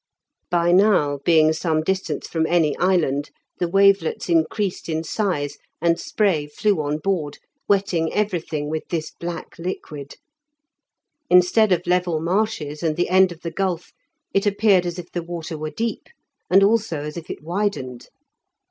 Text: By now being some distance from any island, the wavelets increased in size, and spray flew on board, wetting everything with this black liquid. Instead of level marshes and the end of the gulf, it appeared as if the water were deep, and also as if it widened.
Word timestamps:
By 0.49 0.71
now 0.71 1.19
being 1.25 1.53
some 1.53 1.83
distance 1.83 2.25
from 2.25 2.47
any 2.47 2.75
island, 2.77 3.29
the 3.59 3.67
wavelets 3.67 4.29
increased 4.29 4.89
in 4.89 5.03
size, 5.03 5.59
and 5.79 5.99
spray 5.99 6.47
flew 6.47 6.81
on 6.81 6.97
board, 6.97 7.37
wetting 7.69 8.11
everything 8.11 8.67
with 8.67 8.87
this 8.89 9.11
black 9.11 9.59
liquid. 9.59 10.15
Instead 11.29 11.71
of 11.71 11.85
level 11.85 12.19
marshes 12.19 12.81
and 12.81 12.95
the 12.97 13.09
end 13.09 13.31
of 13.31 13.41
the 13.41 13.51
gulf, 13.51 13.91
it 14.33 14.47
appeared 14.47 14.87
as 14.87 14.97
if 14.97 15.11
the 15.11 15.21
water 15.21 15.55
were 15.55 15.69
deep, 15.69 16.07
and 16.49 16.63
also 16.63 17.01
as 17.01 17.15
if 17.15 17.29
it 17.29 17.43
widened. 17.43 18.07